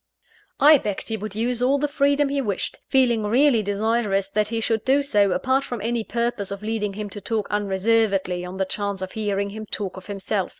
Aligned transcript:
I 0.59 0.79
begged 0.79 1.09
he 1.09 1.17
would 1.17 1.35
use 1.35 1.61
all 1.61 1.77
the 1.77 1.87
freedom 1.87 2.29
he 2.29 2.41
wished; 2.41 2.79
feeling 2.87 3.21
really 3.21 3.61
desirous 3.61 4.31
that 4.31 4.47
he 4.47 4.59
should 4.59 4.83
do 4.83 5.03
so, 5.03 5.29
apart 5.31 5.63
from 5.63 5.79
any 5.81 6.03
purpose 6.03 6.49
of 6.49 6.63
leading 6.63 6.93
him 6.93 7.07
to 7.11 7.21
talk 7.21 7.45
unreservedly 7.51 8.43
on 8.43 8.57
the 8.57 8.65
chance 8.65 9.03
of 9.03 9.11
hearing 9.11 9.51
him 9.51 9.67
talk 9.67 9.97
of 9.97 10.07
himself. 10.07 10.49